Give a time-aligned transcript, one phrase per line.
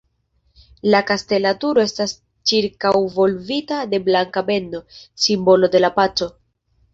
[0.93, 2.15] La kastela turo estas
[2.51, 4.83] ĉirkaŭvolvita de blanka bendo,
[5.27, 6.33] simbolo de la paco.